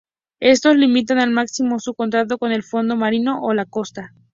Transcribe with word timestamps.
Estos 0.39 0.77
limitan 0.77 1.19
al 1.19 1.29
máximo 1.29 1.77
su 1.79 1.93
contacto 1.93 2.39
con 2.39 2.51
el 2.51 2.63
fondo 2.63 2.95
marino 2.95 3.39
o 3.43 3.53
la 3.53 3.65
costa. 3.67 4.13